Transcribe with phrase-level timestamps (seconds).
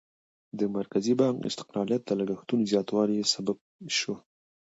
[0.59, 3.57] د مرکزي بانک استقلالیت د لګښتونو زیاتوالي سبب
[3.97, 4.13] شو.